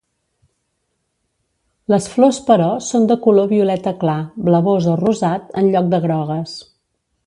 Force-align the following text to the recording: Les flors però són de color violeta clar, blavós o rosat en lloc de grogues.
Les 1.93 2.07
flors 2.15 2.41
però 2.49 2.71
són 2.87 3.07
de 3.13 3.19
color 3.27 3.53
violeta 3.55 3.95
clar, 4.05 4.19
blavós 4.51 4.91
o 4.95 4.99
rosat 5.07 5.57
en 5.63 5.75
lloc 5.77 5.97
de 5.97 6.05
grogues. 6.09 6.61